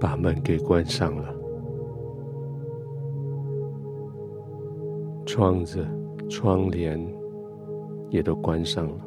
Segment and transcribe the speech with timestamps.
[0.00, 1.34] 把门给关上了，
[5.26, 5.86] 窗子、
[6.28, 6.98] 窗帘
[8.08, 9.06] 也都关上了。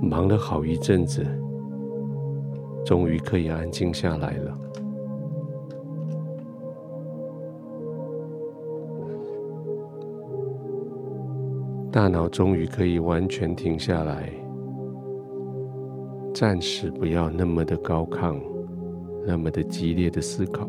[0.00, 1.26] 忙了好一阵子，
[2.84, 4.56] 终于可以安静下来了。
[11.90, 14.30] 大脑终于可以完全停下来，
[16.38, 18.38] 暂时不要那么的高亢，
[19.26, 20.68] 那么的激烈的思考，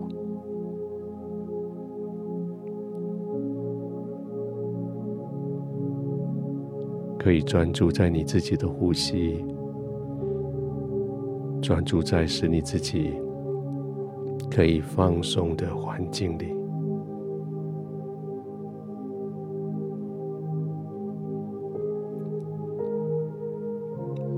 [7.20, 9.44] 可以专注在你自己的呼吸，
[11.62, 13.16] 专注在使你自己
[14.50, 16.57] 可以放松的环境里。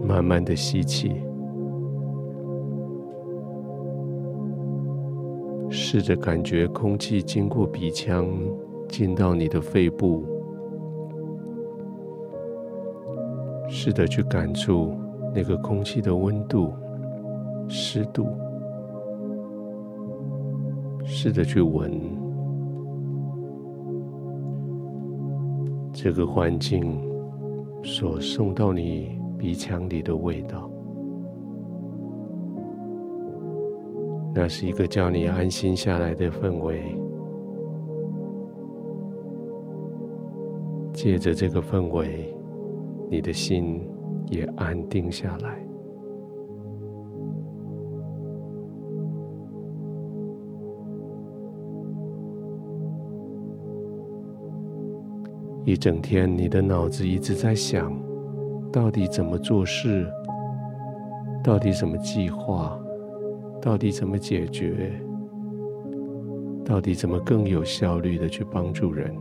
[0.09, 1.21] 慢慢的吸气，
[5.69, 8.27] 试着感觉空气经过鼻腔
[8.87, 10.25] 进到你的肺部，
[13.67, 14.95] 试着去感触
[15.31, 16.73] 那个空气的温度、
[17.67, 18.25] 湿度，
[21.05, 22.01] 试着去闻
[25.93, 26.99] 这个环境
[27.83, 29.18] 所送到你。
[29.39, 30.69] 鼻腔里的味道，
[34.35, 36.83] 那是一个叫你安心下来的氛围。
[40.91, 42.35] 借着这个氛围，
[43.09, 43.81] 你的心
[44.27, 45.65] 也安定下来。
[55.63, 58.08] 一整天，你的脑子一直在想。
[58.71, 60.07] 到底怎么做事？
[61.43, 62.79] 到底怎么计划？
[63.59, 64.91] 到底怎么解决？
[66.63, 69.15] 到底怎么更有效率的去帮助人？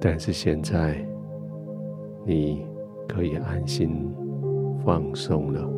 [0.00, 1.06] 但是现在，
[2.26, 2.66] 你
[3.06, 4.12] 可以安心
[4.84, 5.70] 放松了。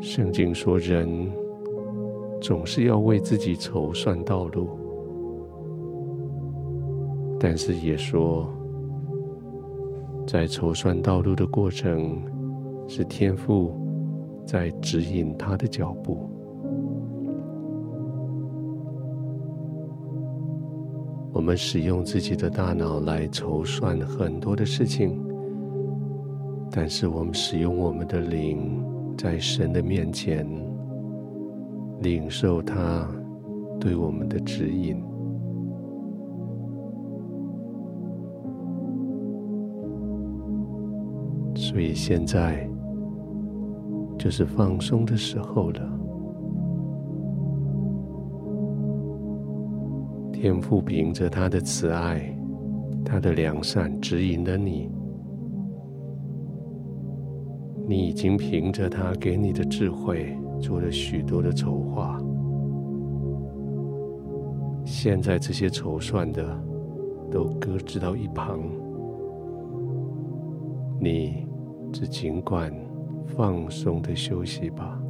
[0.00, 1.08] 圣经说：“人。”
[2.40, 4.68] 总是要为自己筹算道路，
[7.38, 8.48] 但是也说，
[10.26, 12.22] 在筹算道路的过程，
[12.86, 13.74] 是天赋
[14.46, 16.30] 在指引他的脚步。
[21.32, 25.20] 我们使用自己的大脑来筹算很多的事情，
[26.70, 28.82] 但是我们使用我们的灵，
[29.16, 30.67] 在神的面前。
[32.00, 33.08] 领受他
[33.80, 35.02] 对我们的指引，
[41.54, 42.68] 所以现在
[44.16, 45.80] 就是放松的时候了。
[50.32, 52.32] 天父凭着他的慈爱、
[53.04, 54.88] 他的良善指引了你，
[57.88, 60.36] 你已经凭着他给你的智慧。
[60.60, 62.20] 做了许多的筹划，
[64.84, 66.44] 现在这些筹算的
[67.30, 68.60] 都搁置到一旁，
[71.00, 71.46] 你
[71.92, 72.72] 只尽管
[73.26, 75.00] 放松的休息吧。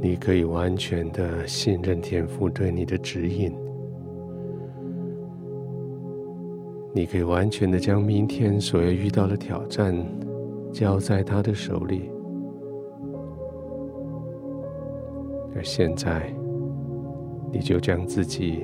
[0.00, 3.63] 你可以完全的信任天父对你的指引。
[6.96, 9.92] 你可以完全的将明天所要遇到的挑战
[10.72, 12.08] 交在他的手里，
[15.56, 16.32] 而现在，
[17.50, 18.62] 你就将自己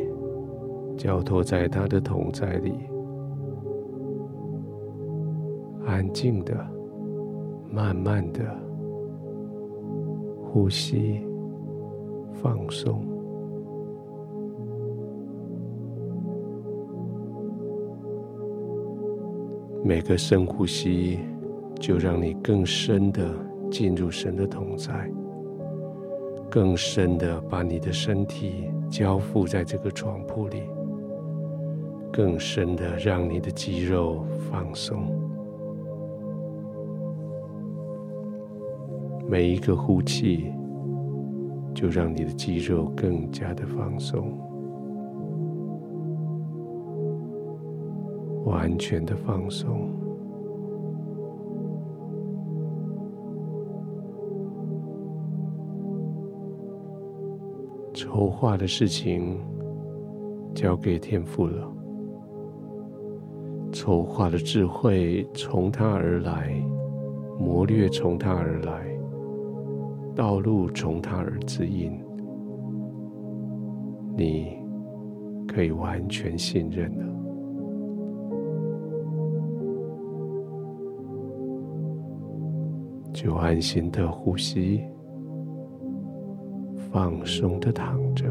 [0.96, 2.72] 交托在他的同在里，
[5.84, 6.54] 安静的、
[7.68, 8.42] 慢慢的
[10.44, 11.20] 呼吸、
[12.32, 13.09] 放松。
[19.82, 21.18] 每个深呼吸，
[21.80, 23.34] 就让你更深的
[23.70, 25.10] 进入神的同在，
[26.50, 30.62] 更深的把你的身体交付在这个床铺里，
[32.12, 35.18] 更深的让你的肌肉放松。
[39.26, 40.52] 每一个呼气，
[41.74, 44.38] 就让你的肌肉更加的放松。
[48.50, 49.88] 完全的放松，
[57.94, 59.38] 筹划的事情
[60.52, 61.72] 交给天父了。
[63.70, 66.52] 筹划的智慧从他而来，
[67.38, 68.84] 谋略从他而来，
[70.12, 71.92] 道路从他而指引。
[74.16, 74.58] 你
[75.46, 77.04] 可以完全信任了，
[83.22, 84.80] 就安心的呼吸，
[86.90, 88.24] 放松的躺着。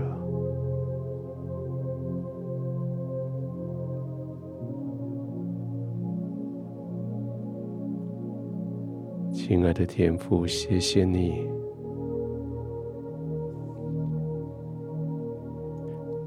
[9.31, 11.47] 亲爱的天父，谢谢你，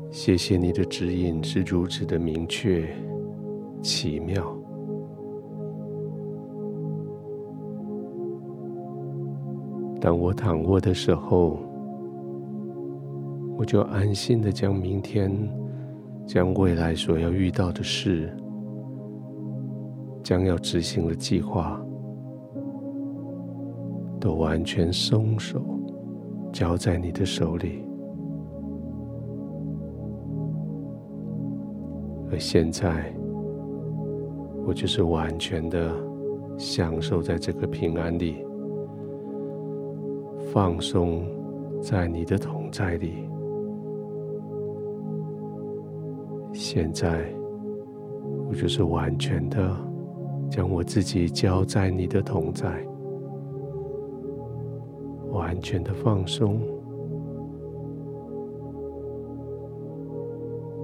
[0.08, 2.88] 谢谢你的指引是如此的明确、
[3.82, 4.56] 奇妙。
[10.02, 11.60] 当我躺卧的时候，
[13.56, 15.32] 我就安心的将明天、
[16.26, 18.36] 将未来所要遇到的事、
[20.20, 21.80] 将要执行的计划。
[24.18, 25.60] 都完全松手，
[26.52, 27.84] 交在你的手里。
[32.30, 33.12] 而现在，
[34.66, 35.92] 我就是完全的
[36.56, 38.44] 享受在这个平安里，
[40.52, 41.24] 放松
[41.80, 43.26] 在你的同在里。
[46.52, 47.24] 现在，
[48.46, 49.74] 我就是完全的
[50.50, 52.86] 将我自己交在你的同在。
[55.30, 56.60] 完全的放松，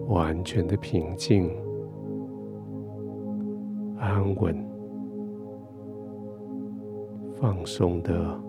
[0.08, 1.50] 完全的平静，
[3.98, 4.56] 安稳，
[7.36, 8.40] 放松的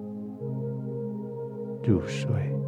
[1.82, 2.59] 入睡。